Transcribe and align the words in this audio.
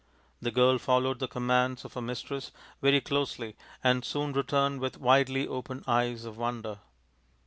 The 0.41 0.49
girl 0.49 0.79
followed 0.79 1.19
the 1.19 1.27
commands 1.27 1.85
of 1.85 1.93
her 1.93 2.01
mistress 2.01 2.51
very 2.81 3.01
closely 3.01 3.55
and 3.83 4.03
soon 4.03 4.33
returned 4.33 4.81
with 4.81 4.97
widely 4.97 5.47
opened 5.47 5.83
eyes 5.85 6.25
of 6.25 6.37
wonder. 6.39 6.79